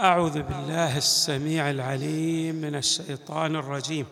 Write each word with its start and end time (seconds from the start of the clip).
أعوذ 0.00 0.42
بالله 0.42 0.96
السميع 0.96 1.70
العليم 1.70 2.54
من 2.54 2.74
الشيطان 2.74 3.56
الرجيم. 3.56 4.06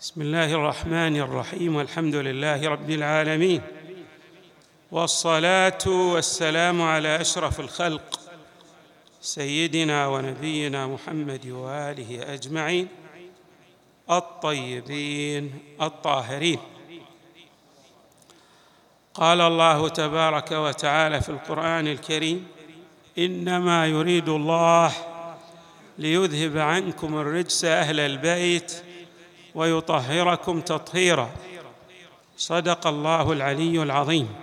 بسم 0.00 0.22
الله 0.22 0.52
الرحمن 0.52 1.16
الرحيم 1.16 1.76
والحمد 1.76 2.14
لله 2.14 2.68
رب 2.68 2.90
العالمين 2.90 3.62
والصلاة 4.92 5.78
والسلام 5.86 6.82
على 6.82 7.20
أشرف 7.20 7.60
الخلق 7.60 8.20
سيدنا 9.20 10.06
ونبينا 10.06 10.86
محمد 10.86 11.46
وآله 11.46 12.34
أجمعين 12.34 12.88
الطيبين 14.10 15.58
الطاهرين. 15.82 16.58
قال 19.14 19.40
الله 19.40 19.88
تبارك 19.88 20.52
وتعالى 20.52 21.20
في 21.20 21.28
القرآن 21.28 21.86
الكريم 21.86 22.57
إنما 23.18 23.86
يريد 23.86 24.28
الله 24.28 24.92
ليذهب 25.98 26.58
عنكم 26.58 27.18
الرجس 27.18 27.64
أهل 27.64 28.00
البيت 28.00 28.82
ويطهركم 29.54 30.60
تطهيرا. 30.60 31.30
صدق 32.36 32.86
الله 32.86 33.32
العلي 33.32 33.82
العظيم. 33.82 34.34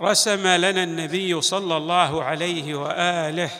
رسم 0.00 0.46
لنا 0.46 0.82
النبي 0.82 1.40
صلى 1.40 1.76
الله 1.76 2.24
عليه 2.24 2.74
وآله 2.74 3.50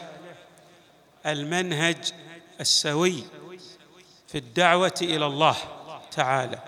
المنهج 1.26 2.12
السوي 2.60 3.24
في 4.28 4.38
الدعوة 4.38 4.94
إلى 5.02 5.26
الله 5.26 5.56
تعالى. 6.12 6.58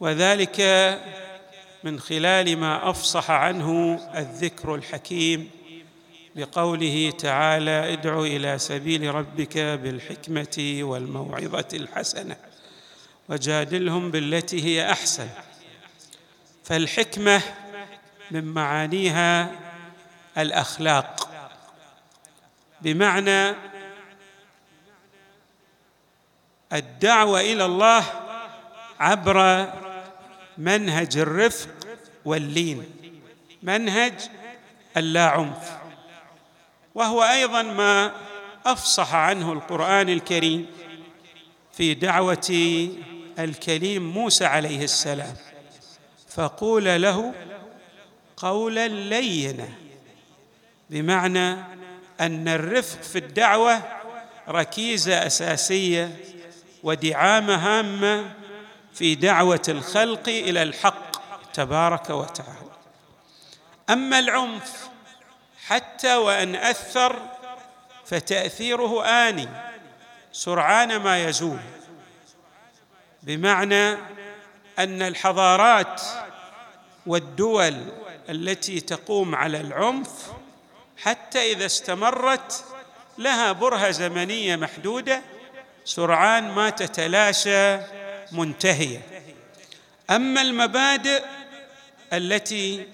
وذلك 0.00 0.60
من 1.86 2.00
خلال 2.00 2.56
ما 2.56 2.90
أفصح 2.90 3.30
عنه 3.30 4.00
الذكر 4.16 4.74
الحكيم 4.74 5.50
بقوله 6.36 7.12
تعالى 7.18 7.92
ادع 7.92 8.20
إلى 8.20 8.58
سبيل 8.58 9.14
ربك 9.14 9.58
بالحكمة 9.58 10.78
والموعظة 10.80 11.68
الحسنة 11.74 12.36
وجادلهم 13.28 14.10
بالتي 14.10 14.64
هي 14.64 14.92
أحسن 14.92 15.28
فالحكمة 16.64 17.42
من 18.30 18.44
معانيها 18.44 19.50
الأخلاق. 20.38 21.30
بمعنى 22.80 23.54
الدعوة 26.72 27.40
إلى 27.40 27.64
الله 27.64 28.04
عبر 29.00 29.68
منهج 30.58 31.16
الرفق 31.16 31.68
واللين. 32.24 32.84
منهج 33.62 34.14
اللا 34.96 35.24
عنف 35.28 35.76
وهو 36.94 37.22
أيضا 37.22 37.62
ما 37.62 38.12
أفصح 38.66 39.14
عنه 39.14 39.52
القرآن 39.52 40.08
الكريم 40.08 40.66
في 41.72 41.94
دعوة 41.94 42.88
الكليم 43.38 44.12
موسى 44.12 44.44
عليه 44.44 44.84
السلام. 44.84 45.34
فقول 46.28 47.02
له 47.02 47.34
قولا 48.36 48.88
لينا 48.88 49.68
بمعنى 50.90 51.56
أن 52.20 52.48
الرفق 52.48 53.02
في 53.02 53.18
الدعوة 53.18 53.82
ركيزة 54.48 55.26
أساسية 55.26 56.16
ودعامة 56.82 57.54
هامة 57.54 58.34
في 58.96 59.14
دعوة 59.14 59.62
الخلق 59.68 60.28
إلى 60.28 60.62
الحق 60.62 61.16
تبارك 61.52 62.10
وتعالى. 62.10 62.70
أما 63.90 64.18
العنف 64.18 64.88
حتى 65.66 66.16
وإن 66.16 66.56
أثر 66.56 67.22
فتأثيره 68.06 69.04
آني 69.04 69.48
سرعان 70.32 70.96
ما 70.96 71.24
يزول. 71.24 71.58
بمعنى 73.22 73.92
أن 74.78 75.02
الحضارات 75.02 76.02
والدول 77.06 77.76
التي 78.28 78.80
تقوم 78.80 79.34
على 79.34 79.60
العنف 79.60 80.32
حتى 81.02 81.52
إذا 81.52 81.66
استمرت 81.66 82.64
لها 83.18 83.52
برهة 83.52 83.90
زمنية 83.90 84.56
محدودة 84.56 85.22
سرعان 85.84 86.50
ما 86.50 86.70
تتلاشى 86.70 87.78
منتهية. 88.32 89.00
أما 90.10 90.42
المبادئ 90.42 91.24
التي 92.12 92.86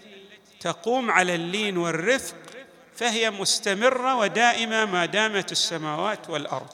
تقوم 0.61 1.11
على 1.11 1.35
اللين 1.35 1.77
والرفق 1.77 2.37
فهي 2.97 3.31
مستمرة 3.31 4.17
ودائمة 4.17 4.85
ما 4.85 5.07
دامت 5.07 5.53
السماوات 5.53 6.31
والأرض. 6.31 6.73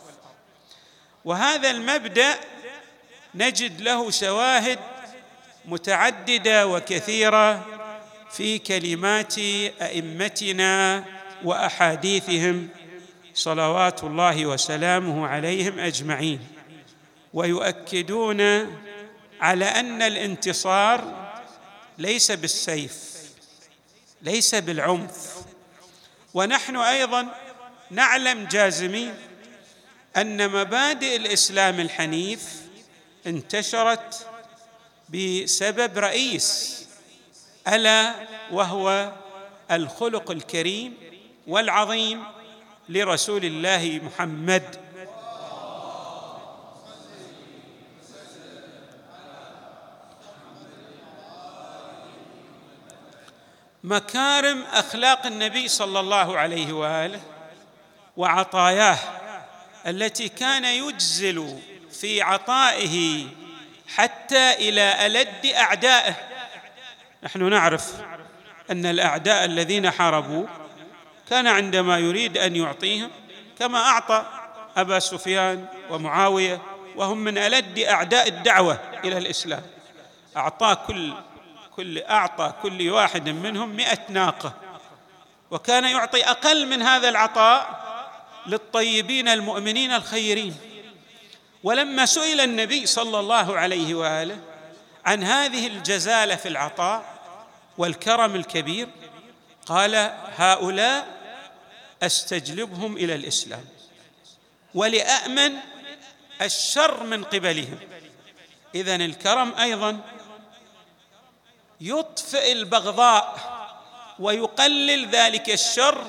وهذا 1.25 1.71
المبدأ 1.71 2.35
نجد 3.35 3.81
له 3.81 4.11
شواهد 4.11 4.79
متعددة 5.65 6.67
وكثيرة 6.67 7.67
في 8.31 8.59
كلمات 8.59 9.39
أئمتنا 9.83 11.05
وأحاديثهم 11.45 12.69
صلوات 13.35 14.05
الله 14.05 14.47
وسلامه 14.47 15.29
عليهم 15.29 15.79
أجمعين. 15.79 16.58
ويؤكدون 17.35 18.41
على 19.41 19.65
أن 19.65 20.03
الانتصار 20.03 21.29
ليس 21.99 22.31
بالسيف 22.31 23.09
ليس 24.23 24.55
بالعنف. 24.55 25.35
ونحن 26.35 26.77
أيضا 26.77 27.29
نعلم 27.91 28.45
جازمين 28.45 29.15
أن 30.17 30.51
مبادئ 30.51 31.17
الإسلام 31.17 31.81
الحنيف 31.81 32.43
انتشرت 33.27 34.27
بسبب 35.09 35.99
رئيس 35.99 36.79
ألا 37.69 38.15
وهو 38.51 39.13
الخلق 39.71 40.31
الكريم 40.31 40.95
والعظيم 41.47 42.25
لرسول 42.89 43.45
الله 43.45 44.01
محمد 44.05 44.77
مكارم 53.89 54.65
أخلاق 54.73 55.27
النبي 55.27 55.69
صلى 55.69 56.01
الله 56.01 56.39
عليه 56.39 56.73
وآله 56.73 57.21
وعطاياه 58.17 58.99
التي 59.87 60.29
كان 60.29 60.65
يجزل 60.65 61.59
في 62.01 62.23
عطائه 62.23 63.27
حتى 63.95 64.53
إلى 64.53 65.07
ألد 65.07 65.47
أعدائه. 65.47 66.15
نحن 67.23 67.51
نعرف 67.51 67.93
أن 68.71 68.87
الأعداء 68.87 69.45
الذين 69.45 69.91
حاربوا 69.91 70.47
كان 71.31 71.47
عندما 71.47 71.99
يريد 71.99 72.39
أن 72.39 72.57
يعطيهم 72.57 73.11
كما 73.59 73.79
أعطى 73.79 74.27
أبا 74.77 74.99
سفيان 74.99 75.67
ومعاوية 75.91 76.63
وهم 76.97 77.19
من 77.19 77.39
ألد 77.39 77.79
أعداء 77.79 78.29
الدعوة 78.29 78.79
إلى 79.05 79.19
الإسلام. 79.19 79.63
اعطاه 80.37 80.75
كل 80.75 81.13
كل 81.79 81.99
أعطى 81.99 82.53
كل 82.63 82.91
واحد 82.91 83.29
منهم 83.29 83.77
مئة 83.77 83.99
ناقة. 84.09 84.53
وكان 85.51 85.85
يعطي 85.85 86.25
أقل 86.25 86.67
من 86.67 86.83
هذا 86.83 87.09
العطاء 87.09 87.79
للطيبين 88.47 89.29
المؤمنين 89.29 89.93
الخيرين. 89.93 90.57
ولما 91.65 92.07
سئل 92.07 92.41
النبي 92.41 92.87
صلى 92.87 93.21
الله 93.21 93.59
عليه 93.59 93.95
وآله 93.95 94.39
عن 95.05 95.25
هذه 95.25 95.67
الجزالة 95.67 96.37
في 96.37 96.49
العطاء 96.49 97.05
والكرم 97.79 98.35
الكبير 98.35 98.89
قال 99.67 99.95
هؤلاء 100.37 101.07
أستجلبهم 102.03 102.97
إلى 102.97 103.15
الإسلام 103.15 103.65
ولامن 104.75 105.55
الشر 106.43 107.03
من 107.05 107.25
قبلهم. 107.25 107.79
اذا 108.75 108.95
الكرم 108.95 109.55
أيضا 109.59 110.01
يطفئ 111.81 112.53
البغضاء 112.53 113.59
ويقلل 114.19 115.09
ذلك 115.09 115.51
الشر 115.51 116.05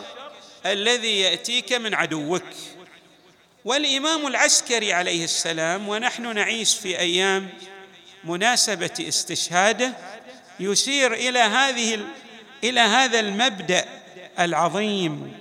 الذي 0.66 1.20
يأتيك 1.20 1.74
من 1.74 1.94
عدوك. 1.94 2.44
والإمام 3.66 4.28
العسكري 4.28 4.94
عليه 4.94 5.24
السلام 5.24 5.90
ونحن 5.90 6.36
نعيش 6.36 6.76
في 6.78 7.00
أيام 7.00 7.50
مناسبة 8.24 8.92
استشهاده 9.00 9.94
يشير 10.60 11.14
إلى 11.14 11.40
هذه 11.40 12.00
إلى 12.64 12.80
هذا 12.80 13.20
المبدأ 13.20 13.86
العظيم 14.40 15.34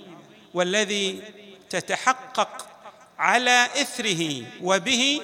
والذي 0.53 1.21
تتحقق 1.69 2.67
على 3.19 3.69
إثره 3.81 4.43
وبه 4.61 5.21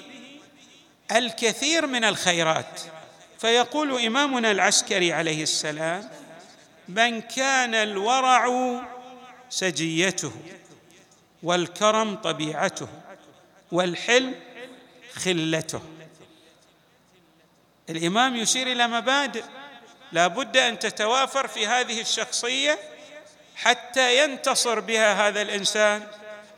الكثير 1.11 1.87
من 1.87 2.03
الخيرات. 2.03 2.81
فيقول 3.45 4.01
إمامنا 4.05 4.51
العسكري 4.51 5.13
عليه 5.13 5.43
السلام 5.43 6.09
من 6.87 7.21
كان 7.21 7.75
الورع 7.75 8.49
سجيته 9.49 10.31
والكرم 11.43 12.15
طبيعته 12.15 12.87
والحلم 13.71 14.35
خلته. 15.13 15.81
الإمام 17.89 18.35
يشير 18.35 18.67
إلى 18.67 18.87
مبادئ 18.87 19.43
لا 20.11 20.27
بد 20.27 20.57
أن 20.57 20.79
تتوافر 20.79 21.47
في 21.47 21.67
هذه 21.67 22.01
الشخصية 22.01 22.79
حتى 23.55 24.23
ينتصر 24.23 24.79
بها 24.79 25.27
هذا 25.27 25.41
الإنسان 25.41 26.07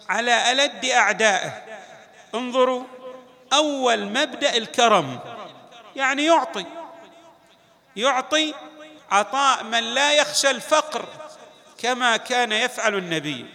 على 0.10 0.52
ألد 0.52 0.86
أعدائه. 0.86 1.66
انظروا 2.36 2.84
أول 3.54 4.06
مبدأ 4.06 4.58
الكرم 4.58 5.20
يعني 5.96 6.26
يعطي 6.26 6.77
يعطي 7.98 8.54
عطاء 9.12 9.64
من 9.64 9.84
لا 9.84 10.14
يخشى 10.14 10.50
الفقر 10.50 11.06
كما 11.78 12.18
كان 12.18 12.52
يفعل 12.52 12.96
النبي. 12.96 13.46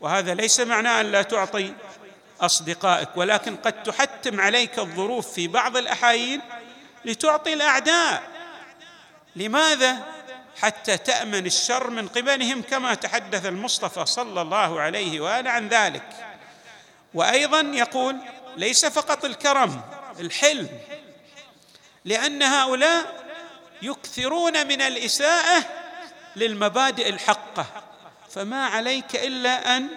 وهذا 0.00 0.34
ليس 0.34 0.60
معناه 0.60 1.00
أن 1.00 1.12
لا 1.12 1.22
تعطي 1.22 1.74
أصدقائك 2.40 3.08
ولكن 3.16 3.56
قد 3.56 3.82
تحتم 3.82 4.40
عليك 4.40 4.78
الظروف 4.78 5.32
في 5.32 5.48
بعض 5.48 5.76
الأحايين 5.76 6.40
لتعطي 7.04 7.52
الأعداء. 7.52 8.22
لماذا؟ 9.36 9.96
حتى 10.60 10.96
تأمن 10.96 11.46
الشر 11.46 11.90
من 11.90 12.08
قبلهم 12.08 12.62
كما 12.62 12.94
تحدث 12.94 13.46
المصطفى 13.46 14.06
صلى 14.06 14.42
الله 14.42 14.80
عليه 14.80 15.20
وآله 15.20 15.50
عن 15.50 15.68
ذلك. 15.68 16.02
وأيضا 17.14 17.60
يقول 17.60 18.16
ليس 18.56 18.86
فقط 18.86 19.24
الكرم 19.24 19.80
الحلم 20.20 20.68
لأن 22.04 22.42
هؤلاء 22.42 23.19
يكثرون 23.82 24.66
من 24.66 24.80
الإساءة 24.80 25.64
للمبادئ 26.36 27.08
الحقة. 27.08 27.66
فما 28.30 28.66
عليك 28.66 29.16
إلا 29.16 29.76
أن 29.76 29.88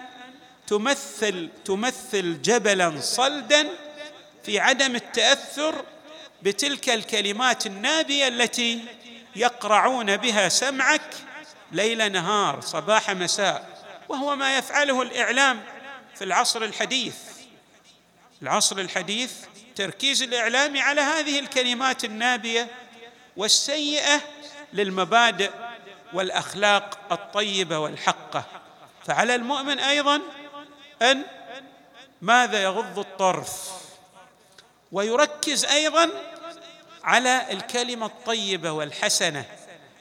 تمثل 0.66 1.48
تمثل 1.64 2.42
جبلا 2.42 3.00
صلدا 3.00 3.68
في 4.44 4.58
عدم 4.60 4.96
التأثر 4.96 5.84
بتلك 6.42 6.90
الكلمات 6.90 7.66
النابية 7.66 8.28
التي 8.28 8.84
يقرعون 9.36 10.16
بها 10.16 10.48
سمعك 10.48 11.14
ليل 11.72 12.12
نهار 12.12 12.60
صباح 12.60 13.10
مساء. 13.10 13.84
وهو 14.08 14.36
ما 14.36 14.58
يفعله 14.58 15.02
الإعلام 15.02 15.62
في 16.14 16.24
العصر 16.24 16.62
الحديث. 16.62 17.14
العصر 18.42 18.78
الحديث 18.78 19.32
تركيز 19.76 20.22
الإعلام 20.22 20.78
على 20.78 21.00
هذه 21.00 21.38
الكلمات 21.38 22.04
النابية 22.04 22.68
والسيئة 23.36 24.20
للمبادئ 24.72 25.50
والأخلاق 26.12 26.98
الطيبة 27.12 27.78
والحقة. 27.78 28.44
فعلى 29.06 29.34
المؤمن 29.34 29.78
أيضا 29.78 30.20
أن 31.02 31.22
ماذا 32.22 32.62
يغض 32.62 32.98
الطرف؟ 32.98 33.70
ويركز 34.92 35.64
أيضا 35.64 36.10
على 37.04 37.46
الكلمة 37.50 38.06
الطيبة 38.06 38.70
والحسنة 38.70 39.44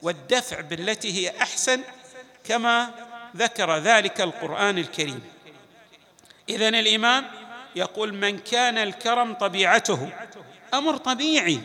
والدفع 0.01 0.61
بالتي 0.61 1.13
هي 1.13 1.41
أحسن 1.41 1.81
كما 2.43 2.91
ذكر 3.35 3.77
ذلك 3.77 4.21
القرآن 4.21 4.77
الكريم. 4.77 5.21
اذا 6.49 6.67
الإمام 6.69 7.31
يقول 7.75 8.13
من 8.13 8.39
كان 8.39 8.77
الكرم 8.77 9.33
طبيعته 9.33 10.09
أمر 10.73 10.97
طبيعي. 10.97 11.59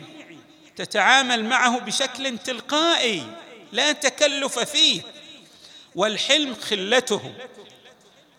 تتعامل 0.79 1.45
معه 1.45 1.79
بشكل 1.79 2.37
تلقائي 2.37 3.27
لا 3.71 3.91
تكلف 3.91 4.59
فيه. 4.59 5.01
والحلم 5.95 6.55
خلته 6.55 7.33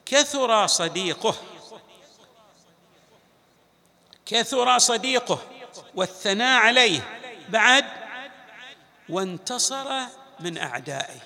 كثر 0.07 0.67
صديقه 0.67 1.35
كثر 4.27 4.79
صديقه 4.79 5.43
والثناء 5.95 6.61
عليه 6.61 7.19
بعد 7.49 7.85
وانتصر 9.09 10.01
من 10.41 10.59
أعدائه. 10.59 11.21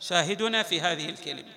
شاهدنا 0.00 0.62
في 0.62 0.80
هذه 0.80 1.08
الكلمة. 1.08 1.52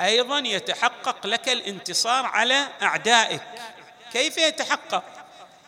أيضا 0.00 0.38
يتحقق 0.38 1.26
لك 1.26 1.48
الانتصار 1.48 2.26
على 2.26 2.68
أعدائك. 2.82 3.42
كيف 4.12 4.38
يتحقق؟ 4.38 5.19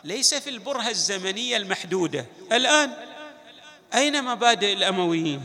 ليس 0.03 0.33
في 0.33 0.49
البرهة 0.49 0.89
الزمنية 0.89 1.57
المحدودة. 1.57 2.25
الآن 2.51 2.93
أين 3.95 4.23
مبادئ 4.23 4.73
الأمويين 4.73 5.41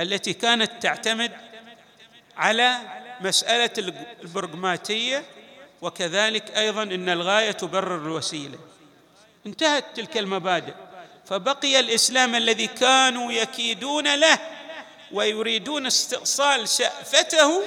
التي 0.00 0.32
كانت 0.32 0.82
تعتمد 0.82 1.32
على 2.36 2.78
مسألة 3.20 3.70
البرغماتية؟ 4.22 5.24
وكذلك 5.82 6.56
أيضا 6.56 6.82
إن 6.82 7.08
الغاية 7.08 7.50
تبرر 7.50 7.96
الوسيلة. 7.96 8.58
انتهت 9.46 9.84
تلك 9.94 10.16
المبادئ. 10.16 10.74
فبقي 11.26 11.80
الإسلام 11.80 12.34
الذي 12.34 12.66
كانوا 12.66 13.32
يكيدون 13.32 14.14
له 14.14 14.38
ويريدون 15.12 15.86
استئصال 15.86 16.68
شأفته 16.68 17.62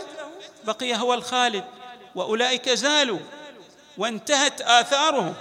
بقي 0.63 0.95
هو 0.95 1.13
الخالد. 1.13 1.63
وأولئك 2.15 2.69
زالوا 2.69 3.19
وانتهت 3.97 4.61
آثارهم. 4.61 5.35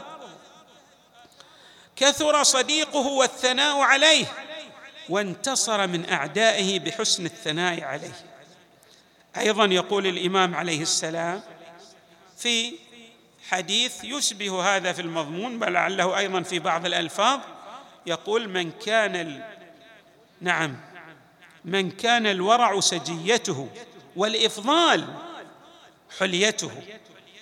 كثر 1.99 2.43
صديقه 2.43 3.07
والثناء 3.07 3.79
عليه 3.81 4.27
وانتصر 5.09 5.87
من 5.87 6.11
أعدائه 6.11 6.81
بحسن 6.81 7.27
الثناء 7.27 7.85
عليه. 7.85 8.15
أيضا 9.37 9.65
يقول 9.65 10.07
الإمام 10.07 10.55
عليه 10.55 10.83
السلام 10.83 11.43
في 12.37 12.73
حديث 13.49 14.05
يشبه 14.05 14.77
هذا 14.77 14.93
في 14.93 15.03
المضمون 15.03 15.59
بل 15.59 15.73
لعله 15.73 16.19
أيضا 16.19 16.43
في 16.43 16.59
بعض 16.59 16.87
الألفاظ 16.87 17.41
يقول 18.07 18.49
من 18.49 18.71
كان 18.71 19.17
ال... 19.17 19.45
نعم 20.41 20.77
من 21.65 21.91
كان 21.91 22.27
الورع 22.27 22.81
سجيته 22.81 23.69
والإفضال 24.17 25.15
حليته 26.19 26.71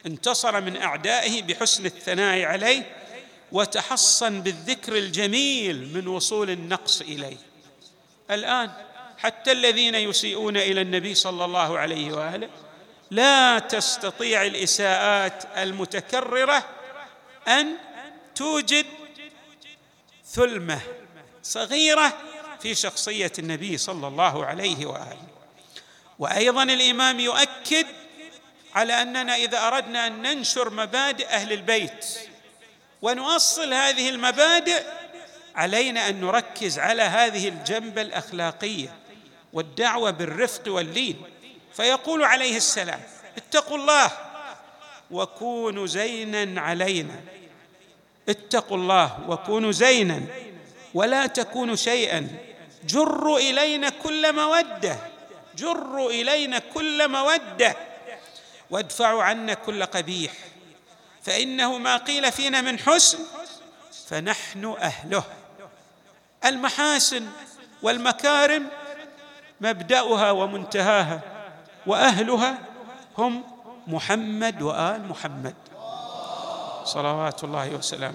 انتصر 0.06 0.60
من 0.60 0.76
أعدائه 0.82 1.42
بحسن 1.42 1.86
الثناء 1.86 2.42
عليه 2.42 3.05
وتحصن 3.52 4.40
بالذكر 4.40 4.96
الجميل 4.96 5.94
من 5.94 6.08
وصول 6.08 6.50
النقص 6.50 7.00
إليه. 7.00 7.36
الآن 8.30 8.70
حتى 9.18 9.52
الذين 9.52 9.94
يسيئون 9.94 10.56
إلى 10.56 10.80
النبي 10.80 11.14
صلى 11.14 11.44
الله 11.44 11.78
عليه 11.78 12.12
وآله 12.12 12.48
لا 13.10 13.58
تستطيع 13.58 14.42
الإساءات 14.42 15.44
المتكررة 15.56 16.64
أن 17.48 17.76
توجد 18.34 18.86
ثلمة 20.32 20.80
صغيرة 21.42 22.16
في 22.60 22.74
شخصية 22.74 23.32
النبي 23.38 23.78
صلى 23.78 24.08
الله 24.08 24.46
عليه 24.46 24.86
وآله. 24.86 25.26
وأيضا 26.18 26.62
الإمام 26.62 27.20
يؤكد 27.20 27.86
على 28.74 29.02
أننا 29.02 29.36
إذا 29.36 29.66
أردنا 29.66 30.06
أن 30.06 30.22
ننشر 30.22 30.70
مبادئ 30.70 31.26
أهل 31.26 31.52
البيت 31.52 32.06
ونؤصل 33.02 33.74
هذه 33.74 34.08
المبادئ 34.10 34.82
علينا 35.54 36.08
أن 36.08 36.20
نركز 36.20 36.78
على 36.78 37.02
هذه 37.02 37.48
الجنبه 37.48 38.02
الأخلاقية 38.02 38.94
والدعوة 39.52 40.10
بالرفق 40.10 40.62
واللين. 40.66 41.22
فيقول 41.74 42.24
عليه 42.24 42.56
السلام 42.56 43.00
اتقوا 43.36 43.76
الله 43.78 44.10
وكونوا 45.10 45.86
زينا 45.86 46.60
علينا. 46.60 47.20
اتقوا 48.28 48.76
الله 48.76 49.18
وكونوا 49.28 49.72
زينا 49.72 50.22
ولا 50.94 51.26
تكونوا 51.26 51.76
شيئا. 51.76 52.28
جروا 52.86 53.38
إلينا 53.38 53.88
كل 53.88 54.32
مودة. 54.32 54.98
جروا 55.56 56.10
إلينا 56.10 56.58
كل 56.58 57.08
مودة. 57.08 57.76
وادفعوا 58.70 59.22
عنا 59.22 59.54
كل 59.54 59.84
قبيح. 59.84 60.32
فإنه 61.26 61.78
ما 61.78 61.96
قيل 61.96 62.32
فينا 62.32 62.60
من 62.60 62.78
حسن 62.78 63.18
فنحن 64.08 64.76
أهله. 64.80 65.24
المحاسن 66.44 67.28
والمكارم 67.82 68.68
مبدأها 69.60 70.30
ومنتهاها 70.30 71.20
وأهلها 71.86 72.58
هم 73.18 73.44
محمد 73.86 74.62
وآل 74.62 75.08
محمد. 75.08 75.54
صلوات 76.84 77.44
الله 77.44 77.74
وسلامه. 77.74 78.14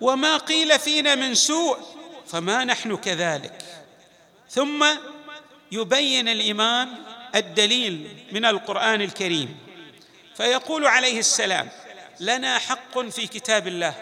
وما 0.00 0.36
قيل 0.36 0.78
فينا 0.78 1.14
من 1.14 1.34
سوء 1.34 1.78
فما 2.26 2.64
نحن 2.64 2.96
كذلك. 2.96 3.64
ثم 4.50 4.86
يبين 5.74 6.28
الإمام 6.28 6.88
الدليل 7.34 8.26
من 8.32 8.44
القرآن 8.44 9.02
الكريم. 9.02 9.58
فيقول 10.36 10.86
عليه 10.86 11.18
السلام 11.18 11.68
لنا 12.20 12.58
حق 12.58 12.98
في 12.98 13.26
كتاب 13.26 13.66
الله. 13.66 13.94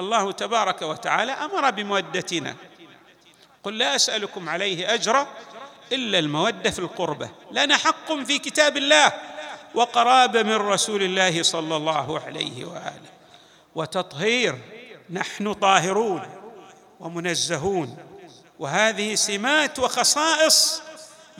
الله 0.00 0.32
تبارك 0.32 0.82
وتعالى 0.82 1.32
أمر 1.32 1.70
بمودتنا. 1.70 2.56
قل 3.64 3.78
لا 3.78 3.96
أسألكم 3.96 4.48
عليه 4.48 4.94
أجرا 4.94 5.28
إلا 5.92 6.18
المودة 6.18 6.70
في 6.70 6.78
القربة. 6.78 7.30
لنا 7.50 7.76
حق 7.76 8.12
في 8.12 8.38
كتاب 8.38 8.76
الله. 8.76 9.12
وقرابه 9.74 10.42
من 10.42 10.56
رسول 10.56 11.02
الله 11.02 11.42
صلى 11.42 11.76
الله 11.76 12.20
عليه 12.20 12.64
وآله. 12.64 13.10
وتطهير 13.74 14.58
نحن 15.10 15.52
طاهرون 15.52 16.22
ومنزهون. 17.00 17.98
وهذه 18.58 19.14
سمات 19.14 19.78
وخصائص 19.78 20.82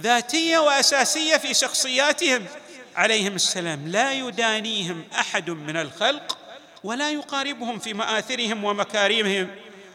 ذاتية 0.00 0.58
وأساسية 0.58 1.36
في 1.36 1.54
شخصياتهم. 1.54 2.46
عليهم 2.96 3.34
السلام. 3.34 3.88
لا 3.88 4.12
يدانيهم 4.12 5.04
أحد 5.18 5.50
من 5.50 5.76
الخلق 5.76 6.38
ولا 6.84 7.10
يقاربهم 7.10 7.78
في 7.78 7.94
مآثرهم 7.94 8.64
ومكارمهم 8.64 9.50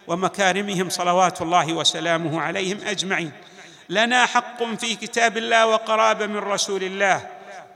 ومكارمهم 0.08 0.90
صلوات 0.90 1.42
الله 1.42 1.74
وسلامه 1.74 2.42
عليهم 2.42 2.88
أجمعين. 2.88 3.32
لنا 3.90 4.26
حق 4.26 4.64
في 4.64 4.96
كتاب 4.96 5.38
الله 5.38 5.68
وقرابة 5.68 6.26
من 6.26 6.38
رسول 6.38 6.84
الله 6.84 7.28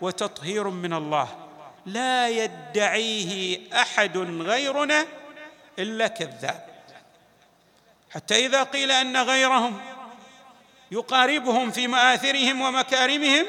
وتطهير 0.01 0.67
من 0.67 0.93
الله. 0.93 1.27
لا 1.85 2.29
يدعيه 2.29 3.59
أحد 3.73 4.17
غيرنا 4.17 5.05
إلا 5.79 6.07
كذاب. 6.07 6.65
حتى 8.11 8.45
إذا 8.45 8.63
قيل 8.63 8.91
أن 8.91 9.17
غيرهم 9.17 9.81
يقاربهم 10.93 11.71
في 11.71 11.87
مآثرهم 11.87 12.61
ومكارمهم 12.61 13.45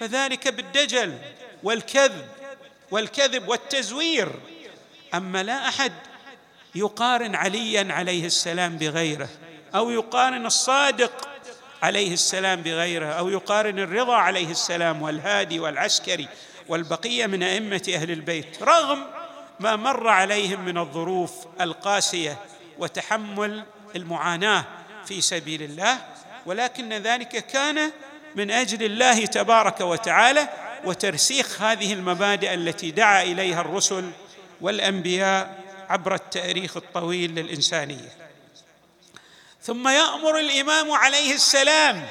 فذلك 0.00 0.48
بالدجل 0.48 1.18
والكذب 1.62 2.26
والكذب 2.90 3.48
والتزوير. 3.48 4.28
أما 5.14 5.42
لا 5.42 5.68
أحد 5.68 5.92
يقارن 6.74 7.34
عليا 7.34 7.92
عليه 7.92 8.26
السلام 8.26 8.76
بغيره 8.78 9.28
أو 9.74 9.90
يقارن 9.90 10.46
الصادق 10.46 11.28
عليه 11.82 12.12
السلام 12.12 12.62
بغيره 12.62 13.06
أو 13.06 13.28
يقارن 13.28 13.78
الرضا 13.78 14.16
عليه 14.16 14.50
السلام 14.50 15.02
والهادي 15.02 15.60
والعسكري 15.60 16.28
والبقية 16.68 17.26
من 17.26 17.42
أئمة 17.42 17.92
أهل 17.94 18.10
البيت 18.10 18.62
رغم 18.62 19.06
ما 19.60 19.76
مر 19.76 20.08
عليهم 20.08 20.64
من 20.64 20.78
الظروف 20.78 21.32
القاسية 21.60 22.38
وتحمل 22.78 23.64
المعاناة 23.96 24.64
في 25.04 25.20
سبيل 25.20 25.62
الله. 25.62 26.15
ولكن 26.46 26.92
ذلك 26.92 27.46
كان 27.46 27.92
من 28.34 28.50
أجل 28.50 28.82
الله 28.82 29.26
تبارك 29.26 29.80
وتعالى 29.80 30.48
وترسيخ 30.84 31.62
هذه 31.62 31.92
المبادئ 31.92 32.54
التي 32.54 32.90
دعا 32.90 33.22
إليها 33.22 33.60
الرسل 33.60 34.10
والأنبياء 34.60 35.64
عبر 35.88 36.14
التاريخ 36.14 36.76
الطويل 36.76 37.34
للإنسانية. 37.34 38.16
ثم 39.62 39.88
يأمر 39.88 40.38
الإمام 40.38 40.92
عليه 40.92 41.34
السلام 41.34 42.06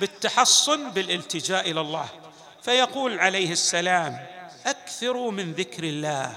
بالتحصن 0.00 0.90
بالالتجاء 0.90 1.70
إلى 1.70 1.80
الله. 1.80 2.08
فيقول 2.62 3.18
عليه 3.20 3.52
السلام 3.52 4.26
أكثروا 4.66 5.32
من 5.32 5.52
ذكر 5.52 5.84
الله. 5.84 6.32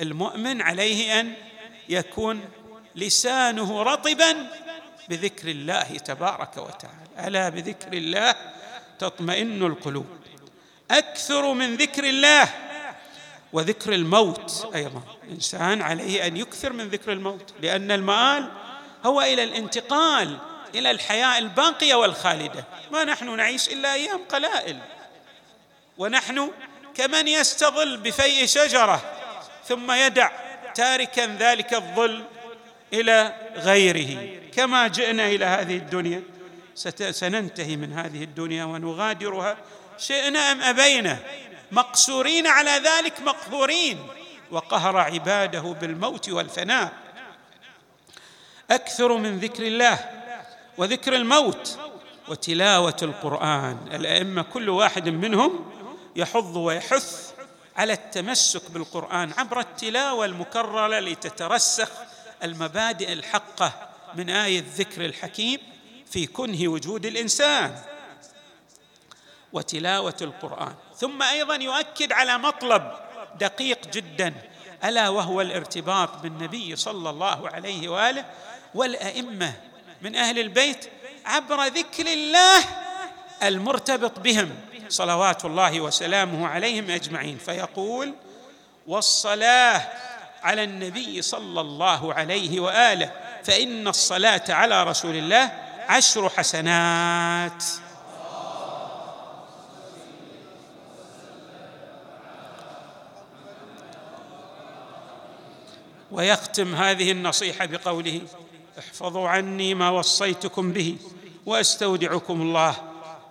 المؤمن 0.00 0.62
عليه 0.62 1.20
أن 1.20 1.34
يكون 1.88 2.44
لسانه 2.96 3.82
رطبا 3.82 4.50
بذكر 5.10 5.48
الله 5.48 5.82
تبارك 5.82 6.56
وتعالى. 6.56 7.28
ألا 7.28 7.48
بذكر 7.48 7.92
الله 7.92 8.34
تطمئن 8.98 9.62
القلوب. 9.62 10.06
أكثر 10.90 11.52
من 11.52 11.76
ذكر 11.76 12.04
الله 12.04 12.48
وذكر 13.52 13.92
الموت 13.92 14.70
أيضا. 14.74 15.02
الانسان 15.24 15.82
عليه 15.82 16.26
أن 16.26 16.36
يكثر 16.36 16.72
من 16.72 16.88
ذكر 16.88 17.12
الموت 17.12 17.54
لأن 17.62 17.90
المآل 17.90 18.48
هو 19.04 19.20
إلى 19.20 19.44
الانتقال 19.44 20.38
إلى 20.74 20.90
الحياة 20.90 21.38
الباقية 21.38 21.94
والخالدة. 21.94 22.64
ما 22.92 23.04
نحن 23.04 23.36
نعيش 23.36 23.68
إلا 23.68 23.94
أيام 23.94 24.20
قلائل. 24.28 24.78
ونحن 25.98 26.50
كمن 26.94 27.28
يستظل 27.28 27.96
بفيء 27.96 28.46
شجرة 28.46 29.12
ثم 29.64 29.92
يدع 29.92 30.30
تاركا 30.74 31.26
ذلك 31.26 31.74
الظل 31.74 32.24
إلى 32.92 33.34
غيره. 33.56 34.40
كما 34.52 34.88
جئنا 34.88 35.26
إلى 35.26 35.44
هذه 35.44 35.76
الدنيا 35.76 36.22
سننتهي 37.10 37.76
من 37.76 37.92
هذه 37.92 38.24
الدنيا 38.24 38.64
ونغادرها. 38.64 39.56
شئنا 39.98 40.52
أم 40.52 40.60
أبينا؟ 40.60 41.18
مقسورين 41.72 42.46
على 42.46 42.70
ذلك 42.70 43.20
مقهورين. 43.20 43.98
وقهر 44.50 44.96
عباده 44.96 45.60
بالموت 45.60 46.28
والفناء. 46.28 46.92
أكثر 48.70 49.16
من 49.16 49.38
ذكر 49.38 49.62
الله 49.66 49.98
وذكر 50.78 51.14
الموت 51.14 51.78
وتلاوة 52.28 52.96
القرآن. 53.02 53.78
الأئمة 53.92 54.42
كل 54.42 54.68
واحد 54.68 55.08
منهم 55.08 55.72
يحض 56.16 56.56
ويحث 56.56 57.32
على 57.76 57.92
التمسك 57.92 58.70
بالقرآن 58.70 59.32
عبر 59.38 59.60
التلاوة 59.60 60.24
المكررة 60.24 61.00
لتترسخ 61.00 61.90
المبادئ 62.42 63.12
الحقة 63.12 63.88
من 64.14 64.30
آية 64.30 64.58
الذكر 64.58 65.04
الحكيم 65.04 65.60
في 66.10 66.26
كنه 66.26 66.68
وجود 66.68 67.06
الإنسان 67.06 67.78
وتلاوة 69.52 70.16
القرآن. 70.20 70.74
ثم 70.96 71.22
أيضا 71.22 71.54
يؤكد 71.54 72.12
على 72.12 72.38
مطلب 72.38 72.92
دقيق 73.40 73.86
جدا 73.86 74.34
ألا 74.84 75.08
وهو 75.08 75.40
الارتباط 75.40 76.16
بالنبي 76.16 76.76
صلى 76.76 77.10
الله 77.10 77.48
عليه 77.48 77.88
وآله 77.88 78.24
والأئمة 78.74 79.52
من 80.02 80.16
أهل 80.16 80.38
البيت 80.38 80.90
عبر 81.24 81.64
ذكر 81.64 82.06
الله 82.06 82.64
المرتبط 83.42 84.18
بهم 84.18 84.50
صلوات 84.88 85.44
الله 85.44 85.80
وسلامه 85.80 86.48
عليهم 86.48 86.90
أجمعين. 86.90 87.38
فيقول 87.38 88.14
والصلاة 88.86 89.88
على 90.42 90.64
النبي 90.64 91.22
صلى 91.22 91.60
الله 91.60 92.14
عليه 92.14 92.60
وآله 92.60 93.12
فإن 93.44 93.88
الصلاة 93.88 94.44
على 94.48 94.84
رسول 94.84 95.16
الله 95.16 95.52
عشر 95.88 96.28
حسنات. 96.28 97.64
ويختم 106.10 106.74
هذه 106.74 107.12
النصيحة 107.12 107.66
بقوله 107.66 108.20
احفظوا 108.78 109.28
عني 109.28 109.74
ما 109.74 109.90
وصيتكم 109.90 110.72
به 110.72 110.96
واستودعكم 111.46 112.40
الله 112.42 112.74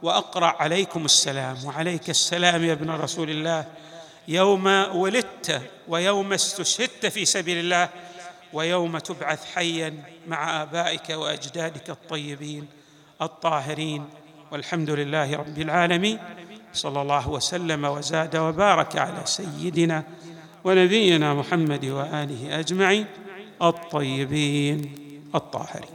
وأقرأ 0.02 0.56
عليكم 0.60 1.06
السلام. 1.06 1.66
وعليك 1.66 2.10
السلام 2.10 2.64
يا 2.64 2.74
ابن 2.74 2.92
رسول 2.92 3.30
الله. 3.30 3.66
يوم 4.28 4.66
ولدت 4.96 5.62
ويوم 5.88 6.34
استشهدت 6.34 7.06
في 7.06 7.26
سبيل 7.26 7.58
الله 7.58 7.90
ويوم 8.54 8.98
تبعث 8.98 9.46
حيا 9.56 10.04
مع 10.28 10.62
آبائك 10.62 11.10
وأجدادك 11.10 11.90
الطيبين 11.90 12.68
الطاهرين. 13.22 14.06
والحمد 14.52 14.90
لله 14.90 15.36
رب 15.36 15.58
العالمين. 15.58 16.20
صلى 16.74 17.02
الله 17.02 17.30
وسلم 17.30 17.86
وزاد 17.86 18.36
وبارك 18.36 18.98
على 18.98 19.22
سيدنا 19.26 20.04
ونبينا 20.64 21.34
محمد 21.34 21.86
وآله 21.86 22.60
أجمعين 22.60 23.06
الطيبين 23.62 24.96
الطاهرين. 25.36 25.86